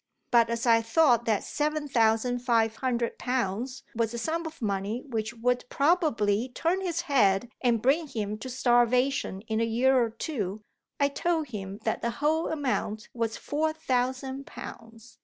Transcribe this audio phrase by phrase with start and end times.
[0.31, 5.03] "But as I thought that seven thousand five hundred pounds was a sum of money
[5.07, 10.09] which would probably turn his head and bring him to starvation in a year or
[10.09, 10.63] two,
[10.99, 15.19] I told him that the whole amount was four thousand pounds.